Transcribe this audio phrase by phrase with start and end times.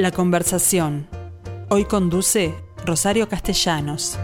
[0.00, 1.06] La conversación.
[1.68, 2.54] Hoy conduce
[2.86, 4.16] Rosario Castellanos.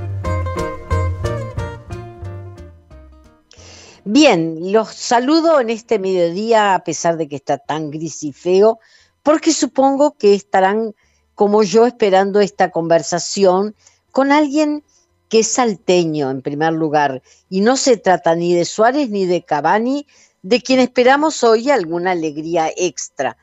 [4.02, 8.78] Bien, los saludo en este mediodía a pesar de que está tan gris y feo,
[9.22, 10.94] porque supongo que estarán
[11.34, 13.74] como yo esperando esta conversación
[14.12, 14.82] con alguien
[15.28, 19.42] que es salteño en primer lugar, y no se trata ni de Suárez ni de
[19.42, 20.06] Cavani,
[20.40, 23.36] de quien esperamos hoy alguna alegría extra.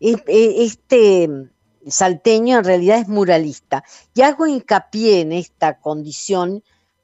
[0.00, 1.48] E, e, este
[1.86, 6.62] salteño en realidad es muralista, y hago hincapié en esta condición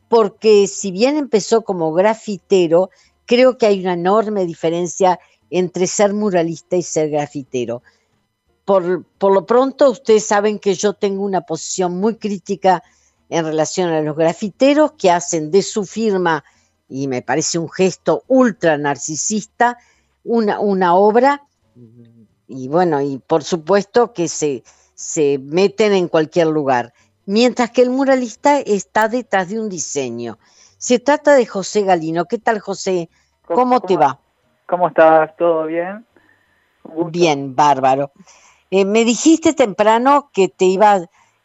[0.08, 2.91] porque si bien empezó como grafitero,
[3.24, 5.18] creo que hay una enorme diferencia
[5.48, 7.82] entre ser muralista y ser grafitero.
[8.66, 12.83] Por, por lo pronto, ustedes saben que yo tengo una posición muy crítica
[13.30, 16.44] en relación a los grafiteros que hacen de su firma,
[16.88, 19.78] y me parece un gesto ultra narcisista,
[20.24, 21.42] una, una obra,
[22.53, 24.62] y bueno, y por supuesto que se,
[24.95, 26.92] se meten en cualquier lugar,
[27.27, 30.39] mientras que el muralista está detrás de un diseño.
[30.78, 32.25] Se trata de José Galino.
[32.25, 33.09] ¿Qué tal, José?
[33.47, 34.19] ¿Cómo, te va?
[34.67, 35.36] ¿Cómo estás?
[35.36, 36.05] ¿Todo bien?
[37.06, 38.11] Bien, bárbaro.
[38.70, 41.00] Eh, me dijiste temprano que te iba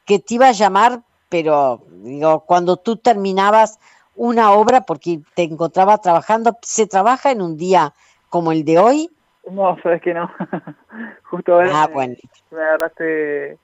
[0.05, 3.79] que te iba a llamar pero digo, cuando tú terminabas
[4.15, 7.93] una obra, porque te encontraba trabajando, ¿se trabaja en un día
[8.29, 9.09] como el de hoy?
[9.51, 10.29] No, sabes que no.
[11.23, 12.15] Justo ahora ah, bueno.
[12.51, 13.57] me agarraste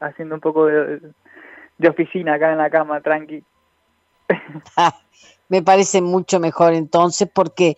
[0.00, 1.00] haciendo un poco de,
[1.88, 3.42] oficina acá en la cama, tranqui.
[4.76, 4.94] Ah,
[5.48, 7.76] me parece mucho mejor entonces, porque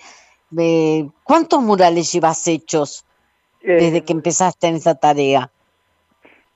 [0.59, 3.07] eh, ¿cuántos murales llevas hechos
[3.63, 5.51] desde eh, que empezaste en esa tarea?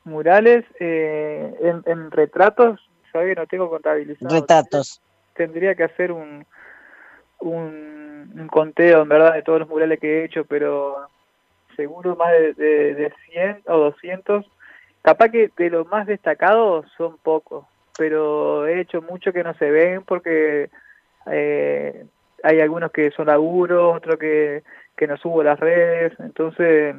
[0.07, 1.53] murales eh,
[1.85, 2.81] en, retratos,
[3.13, 3.37] ¿sabes?
[3.37, 4.35] No tengo contabilizado.
[4.35, 5.03] Retratos.
[5.35, 6.47] Tendría que hacer un,
[7.41, 8.06] un,
[8.49, 11.09] conteo, en verdad, de todos los murales que he hecho, pero
[11.77, 12.55] seguro más de,
[12.95, 14.45] de, 100 o 200.
[15.03, 17.65] Capaz que de los más destacados son pocos,
[17.97, 20.71] pero he hecho muchos que no se ven porque
[21.31, 22.07] eh,
[22.43, 24.63] hay algunos que son laburos, otros que,
[24.97, 26.97] que no subo a las redes, entonces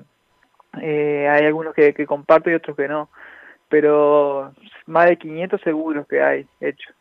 [0.81, 3.09] eh, hay algunos que, comparto y otros que no,
[3.69, 4.53] pero
[4.85, 6.91] más de 500 seguros que hay hecho.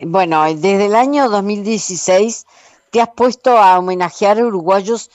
[0.00, 2.46] Bueno, desde el año 2016
[2.90, 5.10] te has puesto a homenajear a uruguayos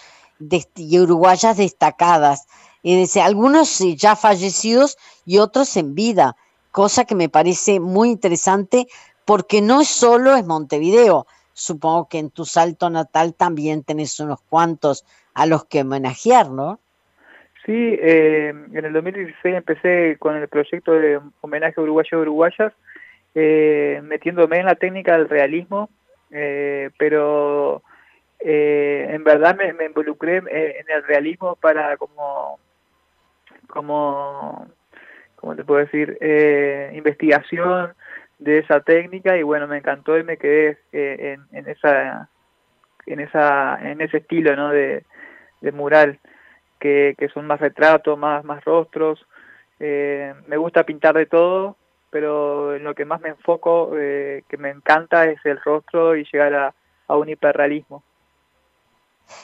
[0.75, 2.47] y uruguayas destacadas,
[2.83, 6.35] es algunos ya fallecidos y otros en vida,
[6.71, 8.87] cosa que me parece muy interesante
[9.25, 15.03] porque no solo es Montevideo, supongo que en tu salto natal también tenés unos cuantos
[15.33, 16.79] a los que homenajear, ¿no?
[17.65, 22.73] Sí, eh, en el 2016 empecé con el proyecto de homenaje a uruguayos y uruguayas,
[23.33, 25.89] eh, metiéndome en la técnica del realismo,
[26.31, 27.81] eh, pero
[28.39, 32.59] en verdad me, involucré en el realismo para como,
[33.67, 34.67] como,
[35.35, 36.17] ¿cómo te puedo decir?
[36.93, 37.93] investigación
[38.37, 42.29] de esa técnica y bueno, me encantó y me quedé en, en, esa,
[43.07, 44.69] en, esa, en ese estilo ¿no?
[44.69, 45.03] de,
[45.61, 46.19] de mural
[46.79, 49.25] que, son más retratos, más, más rostros.
[49.79, 51.77] Eh, me gusta pintar de todo,
[52.15, 56.23] pero en lo que más me enfoco, eh, que me encanta, es el rostro y
[56.23, 56.73] llegar
[57.09, 58.03] a, un hiperrealismo.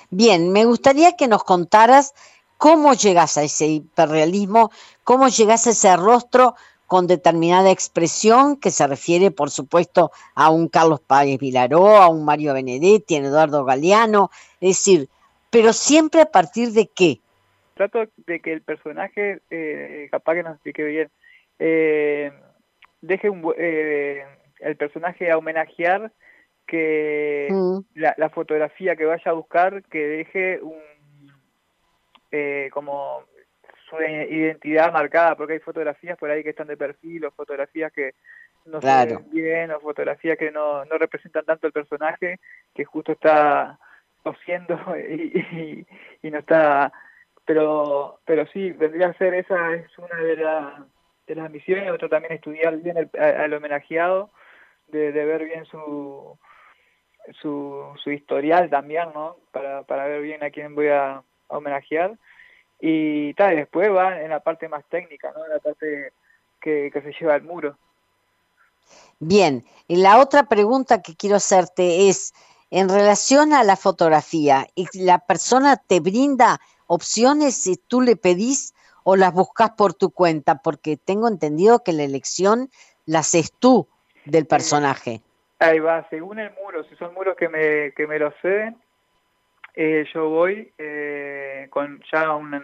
[0.09, 2.14] Bien, me gustaría que nos contaras
[2.56, 4.72] cómo llegas a ese hiperrealismo,
[5.04, 6.56] cómo llegas a ese rostro
[6.88, 12.24] con determinada expresión que se refiere, por supuesto, a un Carlos Páez Vilaró, a un
[12.24, 15.09] Mario Benedetti, a Eduardo Galeano, es decir,
[15.50, 17.20] pero siempre a partir de qué?
[17.74, 21.12] Trato de que el personaje, eh, capaz que no explique bien,
[21.59, 22.32] eh,
[23.02, 24.26] deje un, eh,
[24.60, 26.12] el personaje a homenajear
[26.68, 27.80] que mm.
[27.96, 30.80] la, fotografía que vaya a buscar que deje un
[32.72, 33.26] como
[33.90, 38.14] su identidad marcada porque hay fotografías por ahí que están de perfil o fotografías que
[38.66, 42.40] no se ven bien o fotografías que no, no representan tanto el personaje
[42.74, 43.78] que justo está
[44.24, 45.86] tosiendo y,
[46.22, 46.92] y, no está
[47.46, 50.36] pero pero sí vendría a ser esa es una de,
[51.36, 54.32] de las misiones otro también estudiar bien el, al homenajeado
[54.90, 56.38] de, ver bien su,
[57.42, 62.18] su su historial también no para, para ver bien a quién voy a, homenajear.
[62.80, 66.14] Y tal después va en la parte más técnica no en la parte
[66.62, 67.78] que, que se lleva al muro.
[69.20, 72.34] Bien y la otra pregunta que quiero hacerte es
[72.72, 79.16] en relación a la fotografía, la persona te brinda opciones si tú le pedís o
[79.16, 82.70] las buscas por tu cuenta, porque tengo entendido que la elección
[83.06, 83.88] la haces tú
[84.26, 85.22] del personaje.
[85.59, 88.78] Ahí va, según el muro, si son muros que me, que me lo ceden,
[89.76, 92.62] eh, yo voy eh, con ya un...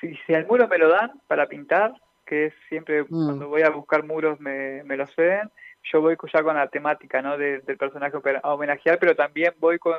[0.00, 1.94] si, si el muro me lo dan para pintar,
[2.26, 3.06] que es siempre mm.
[3.08, 5.50] cuando voy a buscar muros me, me lo ceden,
[5.90, 7.36] yo voy ya con la temática ¿no?
[7.36, 9.96] del personaje a homenajear, pero también voy con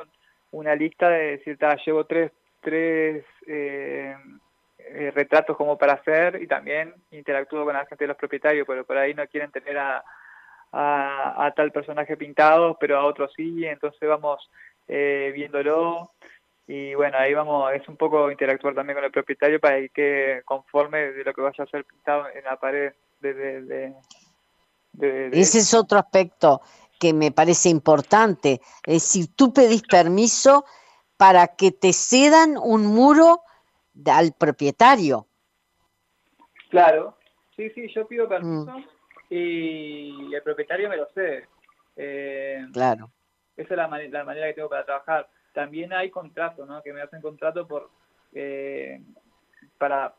[0.50, 4.16] una lista de decir, llevo tres, tres eh,
[4.86, 8.84] eh, retratos como para hacer y también interactúo con la gente de los propietarios, pero
[8.84, 10.04] por ahí no quieren tener a,
[11.56, 14.50] tal personaje pintado, pero a otros sí, entonces vamos
[14.88, 16.10] eh, viéndolo
[16.66, 21.12] y bueno, ahí vamos, es un poco interactuar también con el propietario para que conforme
[21.12, 23.92] de lo que vaya a ser pintado en la pared de,
[25.32, 26.60] Ese es otro aspecto
[26.98, 28.60] que me parece importante.
[28.84, 30.64] Es decir, tú pedís permiso
[31.16, 33.42] para que te cedan un muro
[34.06, 35.26] al propietario.
[36.70, 37.16] Claro,
[37.56, 38.84] sí, sí, yo pido permiso mm.
[39.30, 41.48] y el propietario me lo cede.
[41.96, 43.10] Eh, claro.
[43.56, 46.82] Esa es la, la manera que tengo para trabajar también hay contratos, ¿no?
[46.82, 47.88] Que me hacen contrato por
[48.34, 49.00] eh,
[49.78, 50.14] para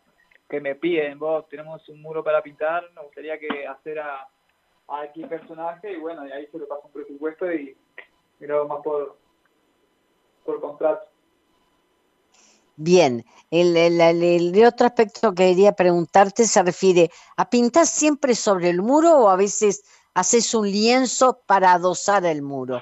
[0.50, 4.28] que me piden, vos tenemos un muro para pintar, nos gustaría que hacer a,
[4.88, 7.76] a X personaje y bueno, y ahí se lo paso un presupuesto y,
[8.40, 9.18] lo más por,
[10.46, 11.08] por contrato.
[12.78, 18.70] Bien, el, el, el, otro aspecto que quería preguntarte se refiere a pintar siempre sobre
[18.70, 19.84] el muro o a veces
[20.14, 22.82] haces un lienzo para adosar el muro.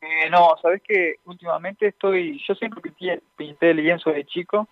[0.00, 4.68] Eh, no, sabes que últimamente estoy, yo siempre pinté, pinté lienzo de chico,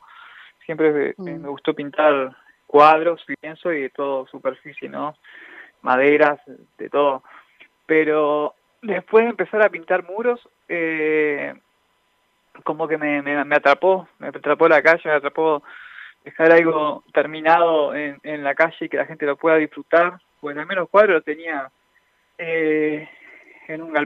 [0.64, 1.22] siempre mm.
[1.22, 2.36] me, gustó pintar
[2.66, 5.16] cuadros, lienzo y de todo, superficie, ¿no?
[5.82, 6.40] Maderas,
[6.78, 7.22] de todo.
[7.86, 11.54] Pero después de empezar a pintar muros, eh,
[12.64, 15.62] como que me, me, atrapó, me atrapó la calle, me atrapó
[16.24, 20.20] dejar algo terminado en, en la calle y que la gente lo pueda disfrutar.
[20.40, 21.70] Pues al menos cuadros tenía
[22.38, 23.08] eh,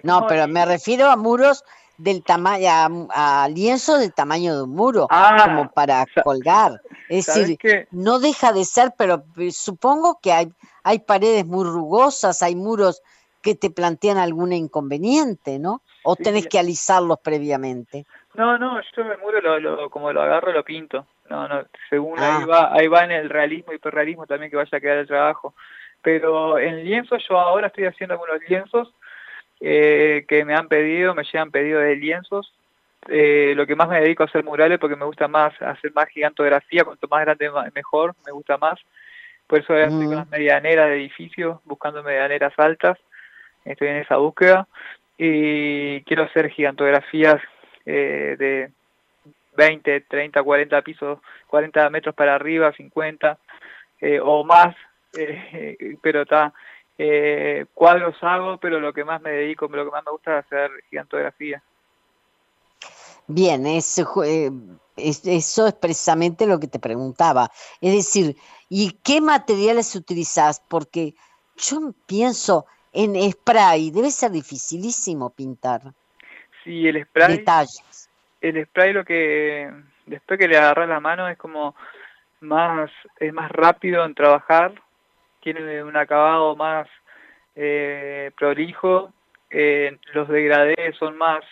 [0.02, 1.64] no, pero me refiero a muros
[1.98, 6.80] del tamaño, a, lienzo del tamaño de un muro, ah, como para colgar.
[7.08, 7.58] Es decir,
[7.90, 10.52] no deja de ser, pero supongo que hay,
[10.82, 13.02] hay paredes muy rugosas, hay muros
[13.42, 15.82] que te plantean algún inconveniente, ¿no?
[16.02, 18.06] O tenés que alisarlos previamente.
[18.34, 21.06] No, no, yo el muro lo, como lo agarro lo pinto.
[21.28, 22.46] No, no, según ahí ah.
[22.46, 25.54] va, ahí va en el realismo y hiperrealismo también que vaya a quedar el trabajo.
[26.02, 28.92] Pero en lienzo yo ahora estoy haciendo algunos lienzos
[29.60, 32.52] eh, que me han pedido, me llegan pedidos de lienzos.
[33.08, 36.08] Eh, lo que más me dedico a hacer murales porque me gusta más hacer más
[36.08, 38.78] gigantografía, cuanto más grande mejor, me gusta más.
[39.46, 40.30] Por eso estoy con las mm.
[40.30, 42.98] medianeras de edificios, buscando medianeras altas.
[43.64, 44.66] Estoy en esa búsqueda.
[45.22, 47.42] Y quiero hacer gigantografías
[47.84, 48.70] eh, de
[49.54, 51.18] 20, 30, 40 pisos,
[51.48, 53.38] 40 metros para arriba, 50
[54.22, 54.74] o más.
[56.00, 56.54] pero está
[57.02, 60.44] eh, cuadros hago, pero lo que más me dedico, lo que más me gusta es
[60.44, 61.62] hacer gigantografía.
[63.26, 64.50] Bien, eso, eh,
[64.96, 67.50] eso es precisamente lo que te preguntaba.
[67.80, 68.36] Es decir,
[68.68, 70.62] ¿y qué materiales utilizas?
[70.68, 71.14] Porque
[71.56, 75.82] yo pienso en spray, debe ser dificilísimo pintar.
[76.64, 77.38] Sí, el spray.
[77.38, 78.08] Detalles.
[78.40, 79.70] El spray lo que
[80.06, 81.74] después que le agarras la mano es como
[82.40, 84.72] más es más rápido en trabajar
[85.40, 86.88] tiene un acabado más
[87.56, 89.12] eh, prolijo,
[89.50, 91.44] eh, los degradés son más,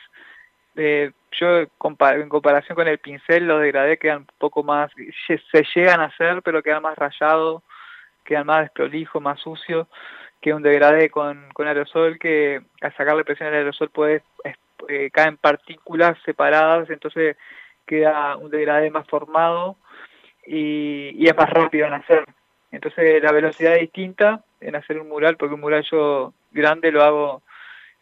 [0.77, 4.91] eh, yo en comparación con el pincel, los degradés quedan un poco más,
[5.27, 7.63] se llegan a hacer, pero quedan más rayados,
[8.25, 9.89] quedan más desprolijo, más sucio
[10.41, 14.23] que un degradé con, con aerosol, que al sacarle presión al aerosol puede
[14.89, 17.37] eh, caen partículas separadas, entonces
[17.87, 19.77] queda un degradé más formado
[20.47, 22.25] y, y es más rápido en hacer.
[22.71, 27.03] Entonces la velocidad es distinta en hacer un mural, porque un mural yo grande lo
[27.03, 27.43] hago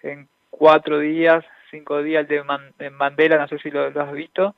[0.03, 2.43] en cuatro días, cinco días de
[2.79, 4.55] en Mandela, no sé si lo, has visto,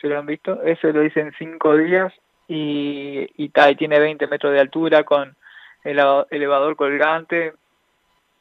[0.00, 2.12] si lo han visto, eso lo hice en cinco días
[2.48, 5.36] y, y, tiene 20 metros de altura con el
[5.84, 7.54] elevador colgante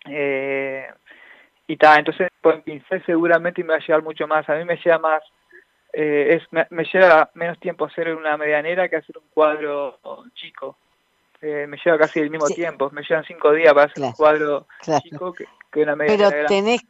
[0.05, 0.88] eh,
[1.67, 4.77] y tal, entonces con pincel seguramente me va a llevar mucho más, a mí me
[4.77, 5.24] lleva más
[5.93, 10.00] eh, es, me, me, lleva menos tiempo hacer una medianera que hacer un cuadro
[10.36, 10.77] chico.
[11.41, 14.67] Eh, me lleva casi el mismo tiempo, me llevan cinco días para hacer un cuadro
[15.03, 15.48] chico que,
[15.81, 16.29] una medianera.
[16.29, 16.81] Pero tenés,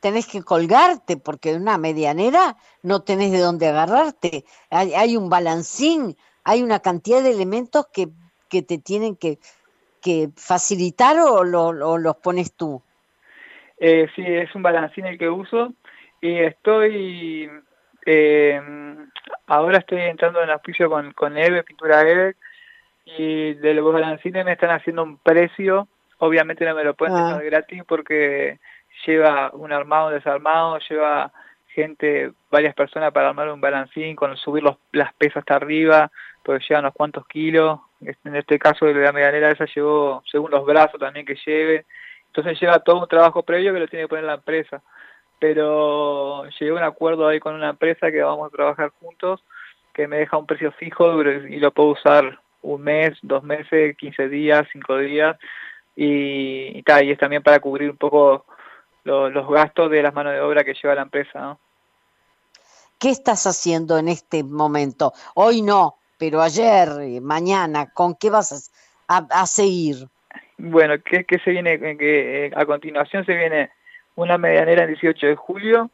[0.00, 4.44] tenés que colgarte, porque en una medianera no tenés de dónde agarrarte.
[4.70, 8.08] Hay, hay un balancín, hay una cantidad de elementos que,
[8.48, 9.38] que te tienen que,
[9.98, 12.82] que facilitar o, lo, los pones tú.
[13.78, 15.72] Eh, sí, es un balancín el que uso
[16.20, 17.50] y estoy...
[18.06, 18.60] Eh,
[19.46, 22.36] ahora estoy entrando en auspicio con, con Eve, Pintura Eve,
[23.04, 25.88] y de los balancines me están haciendo un precio,
[26.18, 27.44] obviamente no me lo pueden dejar ah.
[27.44, 28.58] gratis porque
[29.06, 31.32] lleva un armado, un desarmado, lleva
[31.68, 36.10] gente, varias personas para armar un balancín, con subir los, las pesas hasta arriba,
[36.48, 37.78] porque lleva unos cuantos kilos.
[38.00, 41.84] En este caso de la medianera esa llevó, según los brazos también que lleve.
[42.28, 44.80] Entonces lleva todo un trabajo previo que lo tiene que poner la empresa.
[45.38, 49.44] Pero llegué a un acuerdo ahí con una empresa que vamos a trabajar juntos,
[49.92, 54.30] que me deja un precio fijo y lo puedo usar un mes, dos meses, quince
[54.30, 55.36] días, cinco días.
[55.96, 58.46] Y, y, y es también para cubrir un poco
[59.04, 61.40] los gastos de las manos de obra que lleva la empresa.
[61.40, 61.60] ¿no?
[62.98, 65.12] ¿Qué estás haciendo en este momento?
[65.34, 68.72] Hoy no, pero ayer, eh, mañana, ¿con qué vas
[69.08, 70.08] a, seguir?
[70.58, 71.78] Bueno, ¿qué, se viene?
[71.78, 73.70] Que, eh, a continuación se viene
[74.16, 75.90] una medianera el 18 de julio,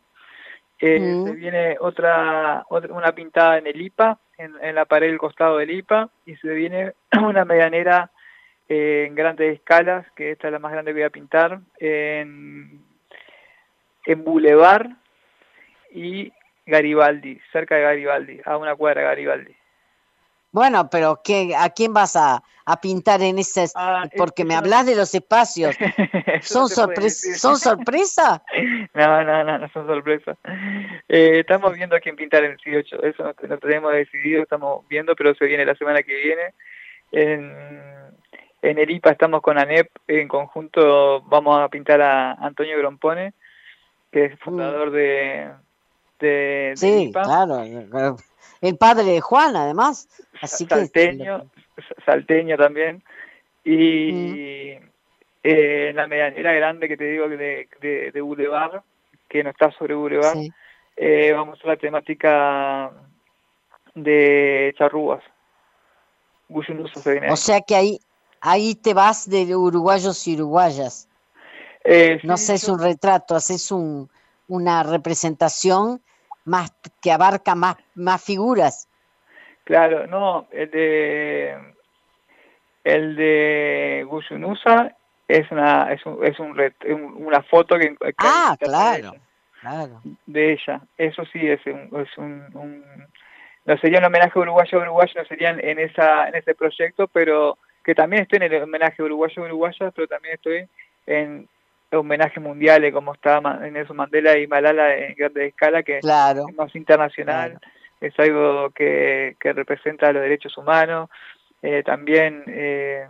[0.81, 5.59] eh, se viene otra, otra, una pintada en el IPA, en, la pared del costado
[5.59, 8.11] del IPA, y se viene una medianera
[8.67, 12.81] en grandes escalas, que esta es la más grande que voy a pintar, en,
[14.07, 14.89] en Boulevard
[15.93, 16.33] y
[16.67, 19.57] Garibaldi, cerca de Garibaldi, a una cuadra de Garibaldi.
[20.55, 22.41] Bueno, pero ¿qué, ¿a quién vas a,
[22.81, 23.67] pintar en ese?
[23.75, 25.75] Ah, porque me hablas de los espacios.
[26.43, 27.35] ¿Son, sorpresa?
[27.37, 28.41] ¿Son sorpresa?
[28.95, 30.37] no, no, no, no son sorpresa.
[31.09, 33.03] Eh, estamos viendo a quién pintar en el 18.
[33.03, 36.55] Eso no, no, tenemos decidido, estamos viendo, pero se viene la semana que viene.
[37.11, 37.53] En,
[38.63, 43.35] en el IPA estamos con ANEP, en conjunto vamos a pintar a Antonio Grompone,
[44.13, 45.51] que es fundador de,
[46.77, 47.65] sí, claro,
[48.67, 50.09] el padre de Juan además,
[50.41, 51.51] así salteño,
[52.05, 53.03] salteño también,
[53.65, 54.91] y mm.
[55.43, 58.83] eh, la medianera grande que te digo de, de, de Boulevard,
[59.29, 60.39] que no está sobre Boulevard,
[60.97, 62.93] eh, vamos a la temática
[63.95, 65.23] de charrúas.
[67.33, 68.01] O sea que ahí,
[68.41, 71.09] ahí te vas de uruguayos y uruguayas.
[71.85, 74.09] Eh, no sé, es un retrato, haces un,
[74.49, 76.01] una representación
[76.45, 78.89] más que abarca más, más figuras.
[79.65, 81.57] Claro, no, el de
[82.85, 84.95] el de Guyunusa
[85.27, 86.55] es una es un, es un
[87.17, 89.15] una foto que, ah claro
[89.61, 93.07] claro de ella eso sí es un, es un,
[93.65, 97.95] no sería un homenaje uruguayo uruguayo no serían en esa en ese proyecto pero que
[97.95, 100.69] también estoy en el homenaje uruguayo uruguaya pero también estoy
[101.07, 101.49] en
[101.95, 106.05] homenajes mundiales como estaba Nelson Mandela y Malala en grande escala, que es
[106.57, 107.59] más internacional,
[108.01, 111.09] es algo que, que, representa los derechos humanos.
[111.63, 113.07] Eh, también eh,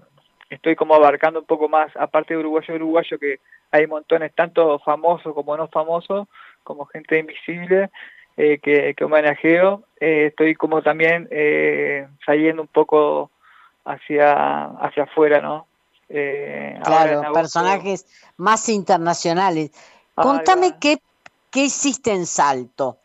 [0.50, 5.35] estoy como abarcando un poco más, aparte de uruguayo uruguayo, que hay montones, tanto famosos
[5.35, 6.29] como no famosos,
[6.62, 7.91] como gente invisible,
[8.37, 9.83] eh, que, que homenajeo.
[9.99, 11.29] estoy como también
[12.25, 13.31] saliendo un poco
[13.85, 15.67] hacia, hacia afuera, ¿no?
[16.08, 18.06] Eh, claro, personajes
[18.37, 19.70] más internacionales.
[20.14, 20.99] Contame qué,
[21.50, 22.99] qué hiciste en Salto,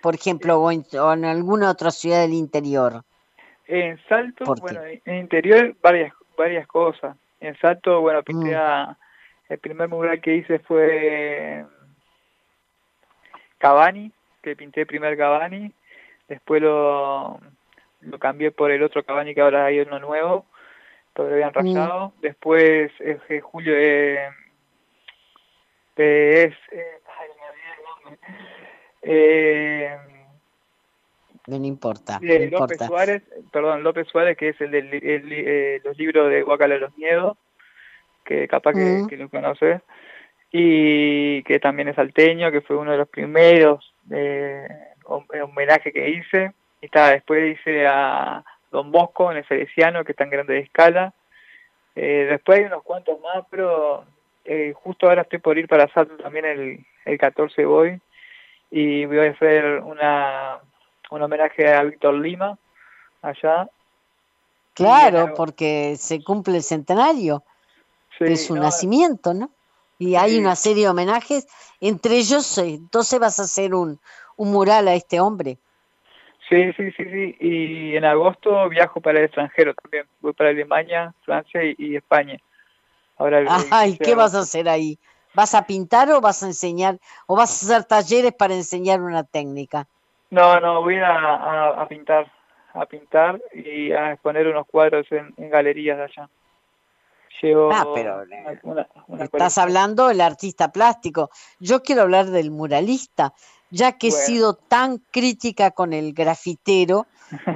[0.00, 0.84] por ejemplo, o en,
[1.24, 3.02] alguna otra ciudad del interior.
[3.66, 7.16] En Salto, bueno, en interior varias, varias cosas.
[7.40, 8.96] En Salto, bueno, pinté mm.
[9.48, 11.64] el primer mural que hice fue
[13.58, 15.72] Cavani, que pinté el primer Cavani,
[16.28, 17.40] después lo,
[18.02, 20.46] lo cambié por el otro Cavani que ahora hay uno nuevo,
[21.22, 21.54] lo habían mm.
[21.54, 22.12] rayado.
[22.20, 24.28] Después, eh, Julio eh,
[25.96, 26.54] es...
[26.72, 27.44] Eh, ay, me
[29.02, 29.96] eh,
[31.46, 32.18] no importa.
[32.22, 37.36] López Suárez, perdón, López Suárez, que es el de los libros de Guacala los Miedos,
[38.24, 39.06] que capaz que, mm.
[39.06, 39.82] que, lo conoces,
[40.50, 44.66] y que también es salteño, que fue uno de los primeros eh,
[45.04, 46.52] homenaje que hice.
[46.80, 48.44] Y está, después hice a
[48.74, 51.14] Don Bosco en el Salesiano, que está en grande escala.
[51.94, 54.04] Eh, después hay unos cuantos más, pero
[54.44, 58.00] eh, justo ahora estoy por ir para Salto también el, el 14 voy
[58.72, 60.58] y voy a hacer una,
[61.10, 62.58] un homenaje a Víctor Lima
[63.22, 63.68] allá.
[64.74, 67.44] Claro, porque se cumple el centenario
[68.18, 69.50] de su nacimiento, ¿no?
[70.00, 71.46] Y hay una serie de homenajes,
[71.80, 74.00] entre ellos, eh, entonces vas a hacer un,
[74.36, 75.58] un mural a este hombre.
[76.48, 77.36] Sí, sí, sí, sí.
[77.40, 80.06] Y en agosto viajo para el extranjero también.
[80.20, 82.38] Voy para Alemania, Francia y, España.
[83.16, 84.98] Ahora Ay, ¿qué vas a hacer ahí?
[85.34, 89.24] ¿Vas a pintar o vas a enseñar o vas a hacer talleres para enseñar una
[89.24, 89.86] técnica?
[90.30, 92.30] No, no, voy a, a, pintar,
[92.72, 96.28] a pintar y a exponer unos cuadros en, galerías de allá.
[97.42, 98.22] Llevo ah, pero
[99.18, 101.30] estás hablando del artista plástico.
[101.58, 103.32] Yo quiero hablar del muralista
[103.70, 107.06] ya que he sido tan crítica con el grafitero,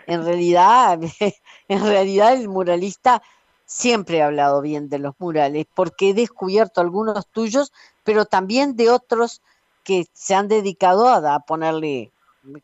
[0.06, 0.98] en realidad,
[1.68, 3.22] en realidad el muralista
[3.64, 7.72] siempre ha hablado bien de los murales, porque he descubierto algunos tuyos,
[8.02, 9.42] pero también de otros
[9.84, 12.10] que se han dedicado a, ponerle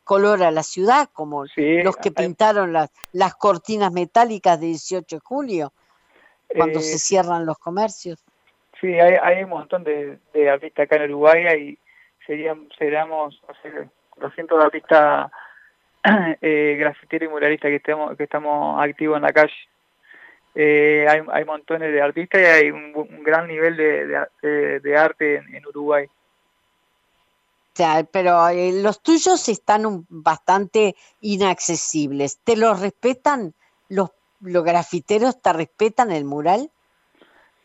[0.03, 5.21] color a la ciudad, como los que pintaron las, las cortinas metálicas del 18 de
[5.21, 5.73] julio,
[6.57, 8.25] cuando se eh, cierran los comercios.
[8.81, 10.19] Sí, hay, hay un montón de,
[10.51, 11.79] artistas acá en Uruguay y
[12.27, 15.31] serían, seríamos, o sea, 200 artistas
[16.41, 19.55] eh, grafiteros y muralistas que estamos, que estamos activos en la calle.
[20.55, 22.93] Eh, hay, hay montones de artistas y hay un,
[23.25, 26.07] gran nivel de, de, arte en, Uruguay.
[26.07, 32.39] O sea, pero eh, los tuyos están bastante inaccesibles.
[32.45, 33.53] ¿Te los respetan?
[33.89, 36.71] ¿Los, ¿Los grafiteros te respetan el mural?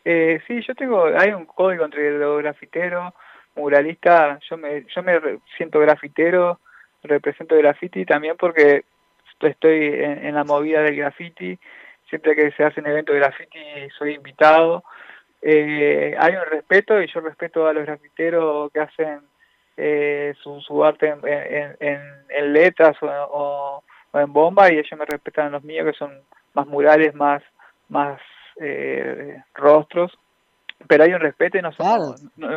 [0.04, 3.12] Eh, sí, yo tengo, hay un código entre los grafiteros,
[3.56, 5.20] muralistas, yo me, yo me
[5.56, 6.58] siento grafitero,
[7.02, 8.84] represento graffiti también porque
[9.40, 11.58] estoy en, en la movida del graffiti
[12.10, 13.58] siempre que se hace un evento de graffiti
[13.96, 14.84] soy invitado.
[15.40, 19.20] Eh, hay un respeto y yo respeto a los grafiteros que hacen
[19.76, 25.96] eh, su, arte en, letras o, en bomba y ellos me respetan los míos que
[25.96, 26.12] son
[26.52, 27.42] más murales, más,
[27.88, 28.20] más
[28.60, 30.12] eh, rostros.
[30.86, 31.70] Pero hay un respeto y no,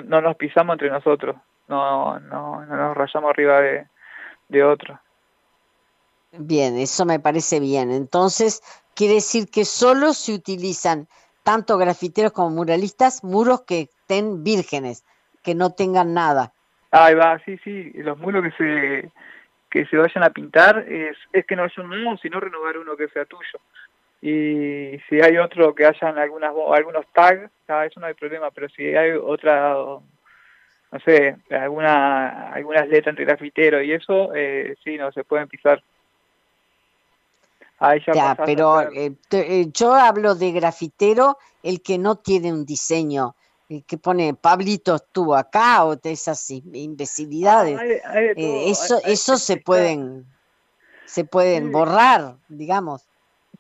[0.02, 1.36] no, nos pisamos entre nosotros,
[1.68, 3.88] no, no, no nos rayamos arriba de,
[4.50, 5.00] de otro.
[6.32, 7.92] Bien, eso me parece bien.
[7.92, 8.62] Entonces,
[8.96, 11.08] quiere decir que solo se utilizan
[11.44, 15.06] tanto grafiteros como muralistas muros que estén vírgenes,
[15.44, 16.54] que no tengan nada.
[16.92, 19.12] Ahí va, sí, sí, los muros que se
[19.74, 23.08] que se vayan a pintar es, es que no son nuevos, sino renovar uno que
[23.08, 23.60] sea tuyo.
[24.26, 28.70] Y si hay otro que hayan algunas algunos tags, ah, eso no hay problema, pero
[28.70, 35.12] si hay otra, no sé, alguna algunas letras entre grafitero y eso, eh, sí, no
[35.12, 35.84] se pueden pisar
[38.14, 43.36] ya, pero eh, eh, yo hablo de grafitero, el que no tiene un diseño,
[43.70, 47.80] el que pone Pablito estuvo acá o de esas imbecilidades.
[47.82, 50.26] Eh, eso eso se pueden
[51.06, 53.06] se pueden borrar, digamos.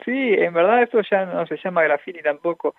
[0.06, 2.76] Sí, en verdad eso ya no se llama graffiti tampoco.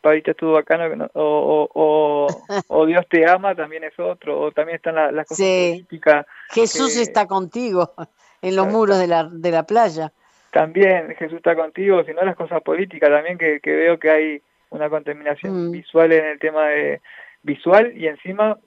[0.00, 0.78] Pablito estuvo acá
[1.14, 2.28] o,
[2.68, 6.26] o, Dios te ama también es otro, o también están las, cosas políticas.
[6.50, 7.92] Jesús está contigo
[8.42, 10.12] en los muros de la, de la playa
[10.50, 15.68] también Jesús está contigo, sino las cosas políticas también, que, veo que hay una contaminación
[15.68, 15.70] mm.
[15.70, 17.00] visual en el tema de
[17.42, 18.58] visual y encima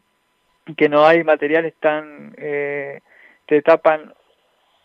[0.77, 3.01] que no hay materiales tan, eh,
[3.47, 4.13] te tapan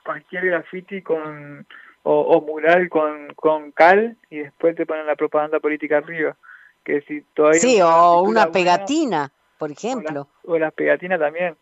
[0.04, 1.66] cualquier graffiti con
[2.08, 6.36] o, mural con, con cal y después te ponen la propaganda política arriba.
[6.84, 10.28] Que si todavía sí, o una pegatina, por ejemplo.
[10.44, 11.56] O, las pegatinas también.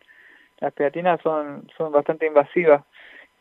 [0.59, 2.83] Las pegatinas son, son bastante invasivas.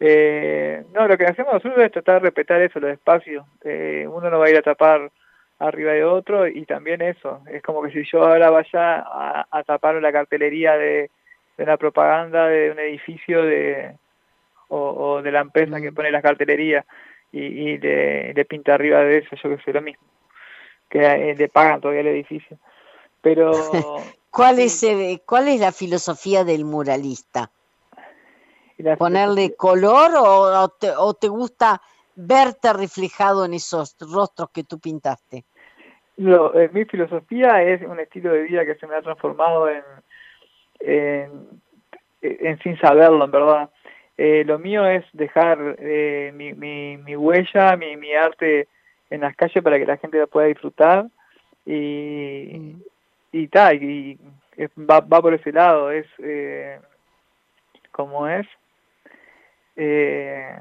[0.01, 3.45] Eh, no, lo que hacemos nosotros es tratar de respetar eso, los espacios.
[3.63, 5.11] Eh, uno no va a ir a tapar
[5.59, 7.43] arriba de otro y también eso.
[7.51, 9.05] Es como que si yo ahora vaya
[9.51, 11.11] a, tapar la cartelería de,
[11.59, 13.95] de una propaganda de un edificio de
[14.69, 15.95] o, de la empresa que mm.
[15.95, 16.85] pone la cartelería
[17.33, 20.03] y, y le, pinta arriba de eso, yo que sé, lo mismo.
[20.89, 22.59] Que eh, le pagan todavía el edificio.
[23.21, 23.53] Pero...
[24.31, 24.85] ¿Cuál, es,
[25.27, 27.51] ¿Cuál es la filosofía del muralista?
[28.99, 30.69] ponerle color o,
[31.15, 31.81] te, gusta
[32.17, 35.45] verte reflejado en esos rostros que tú pintaste?
[36.17, 39.83] Eh, mi filosofía es un estilo de vida que se me ha transformado en,
[40.81, 43.71] en, sin saberlo, en verdad.
[44.17, 48.69] Eh, lo mío es dejar eh, mi, mi, huella, mi, mi arte
[49.11, 51.07] en las calles para que la gente la pueda disfrutar
[51.67, 52.83] y, mm.
[53.33, 54.19] y tal, y,
[54.79, 56.07] va, va por ese lado, es
[57.91, 58.47] como es,
[59.77, 60.57] eh,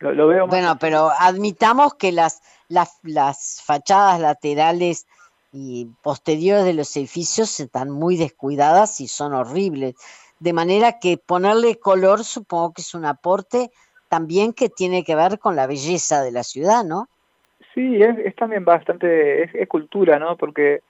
[0.00, 5.06] lo, veo bueno, pero admitamos que las, las, las fachadas laterales
[5.52, 9.96] y posteriores de los edificios están muy descuidadas y son horribles.
[10.40, 13.70] De manera que ponerle color supongo que es un aporte
[14.08, 17.08] también que tiene que ver con la belleza de la ciudad, ¿no?
[17.74, 20.36] Sí, es, también bastante, es, cultura, ¿no?
[20.36, 20.80] Porque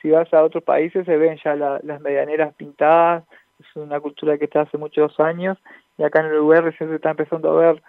[0.00, 3.24] si vas a otros países se ven ya las medianeras pintadas,
[3.58, 5.58] es una cultura que está hace muchos años
[5.98, 7.82] y acá en el Uruguay recién se está empezando a ver,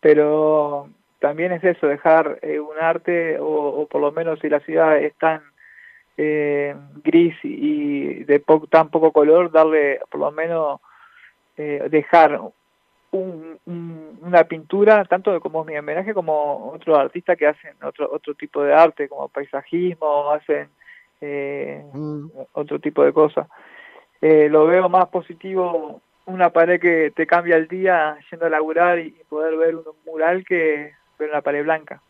[0.00, 4.98] pero también es eso, dejar eh, un arte, o, por lo menos si la ciudad
[4.98, 5.42] es tan
[6.16, 10.80] eh, gris y de tan poco color, darle por lo menos
[11.56, 12.40] eh, dejar
[13.10, 13.58] un,
[14.22, 18.74] una pintura, tanto como mi homenaje como otros artistas que hacen otro, otro tipo de
[18.74, 20.68] arte, como paisajismo, hacen
[21.20, 22.26] mm.
[22.52, 23.46] otro tipo de cosas.
[24.20, 29.10] lo veo más positivo una pared que te cambia el día yendo a laburar y
[29.28, 32.02] poder ver un mural que ver una pared blanca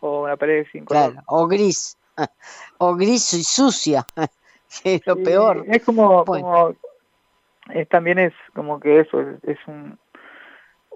[0.00, 1.14] o una pared sin color.
[1.26, 1.96] o gris,
[2.78, 4.04] o gris y sucia,
[4.82, 5.64] que es lo peor.
[5.68, 6.74] Es como, como
[7.72, 9.98] es, también es como que eso, es, un,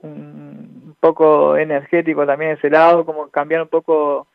[0.03, 4.27] un poco energético también ese lado, como cambiar un poco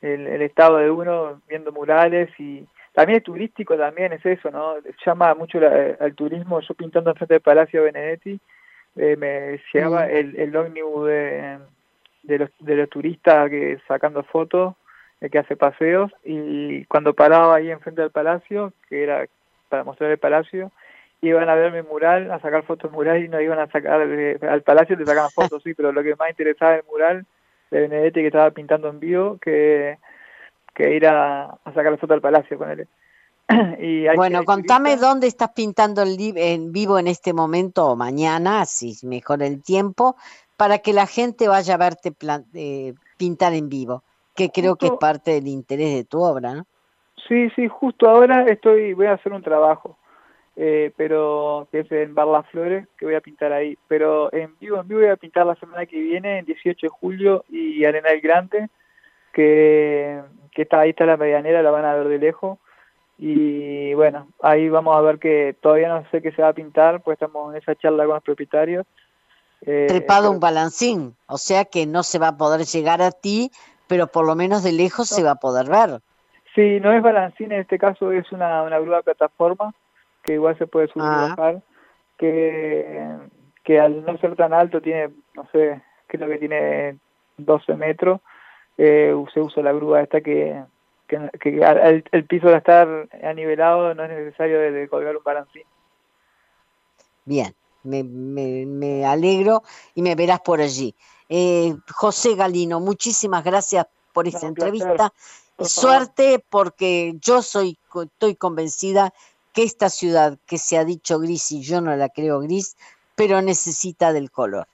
[0.00, 4.74] el, estado de uno viendo murales y también es turístico también es eso, ¿no?
[5.04, 5.58] Llama mucho
[6.00, 8.38] al turismo, yo pintando enfrente del Palacio Benedetti,
[8.96, 11.58] eh, me llegaba el, el ómnibus de,
[12.22, 14.74] de, los, de los turistas que sacando fotos,
[15.30, 19.26] que hace paseos, y cuando paraba ahí enfrente del palacio, que era
[19.68, 20.70] para mostrar el palacio,
[21.28, 24.62] iban a ver mi mural, a sacar fotos mural y no iban a sacar al
[24.62, 27.26] palacio te sacaban fotos, sí, pero lo que más interesaba el mural
[27.70, 29.98] de Benedetti que estaba pintando en vivo que,
[30.74, 32.88] que ir a, sacar la foto al palacio con él.
[33.78, 38.96] y bueno, contame dónde estás pintando el en vivo en este momento o mañana, si
[39.06, 40.16] mejor el tiempo,
[40.56, 42.12] para que la gente vaya a verte
[42.54, 44.02] eh, pintar en vivo,
[44.34, 46.66] que creo que es parte del interés de tu obra, ¿no?
[47.28, 49.96] Sí, sí, justo ahora estoy, voy a hacer un trabajo
[50.56, 53.76] eh, pero que es en Bar Las Flores, que voy a pintar ahí.
[53.88, 56.88] Pero en vivo, en vivo voy a pintar la semana que viene, el 18 de
[56.88, 58.68] julio, y Arena del Grande,
[59.32, 60.20] que,
[60.52, 62.58] que está ahí está la medianera, la van a ver de lejos.
[63.18, 67.02] Y bueno, ahí vamos a ver que todavía no sé qué se va a pintar,
[67.02, 68.86] pues estamos en esa charla con los propietarios.
[69.66, 73.50] Eh, Trepado un balancín, o sea que no se va a poder llegar a ti,
[73.94, 76.00] pero por lo menos de lejos se va a poder ver.
[76.52, 79.72] Sí, no es balancín, en este caso es una, una grúa plataforma
[80.24, 81.28] que igual se puede subir y ah.
[81.28, 81.62] bajar,
[82.18, 83.16] que,
[83.62, 86.98] que al no ser tan alto tiene, no sé, creo que tiene
[87.36, 88.20] 12 metros,
[88.78, 90.60] eh, se usa la grúa esta que,
[91.06, 92.88] que, el, piso de estar
[93.22, 95.62] anivelado no es necesario de, colgar un balancín.
[97.24, 97.54] Bien,
[97.84, 99.62] me, me, alegro
[99.94, 100.96] y me verás por allí.
[101.28, 105.12] Eh, José Galino, muchísimas gracias por esta entrevista.
[105.58, 109.12] Suerte porque yo soy estoy convencida
[109.52, 112.76] que esta ciudad que se ha dicho gris y yo no la creo gris,
[113.14, 114.66] pero necesita del color.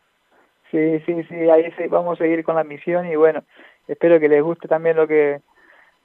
[0.71, 3.43] Sí, sí, sí, ahí vamos a seguir con la misión y bueno,
[3.89, 5.41] espero que les guste también lo que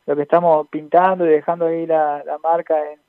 [0.07, 2.99] lo que estamos pintando y dejando ahí la, marca en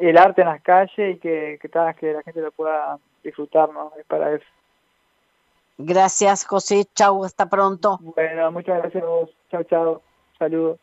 [0.00, 3.92] el arte en las calles y que, que, que la gente lo pueda disfrutar, ¿no?
[3.98, 4.44] Es para eso.
[5.84, 6.84] Gracias, José.
[6.94, 7.98] Chau, hasta pronto.
[8.00, 9.30] Bueno, muchas gracias a vos.
[9.50, 10.02] Chau, chau.
[10.38, 10.78] Saludos.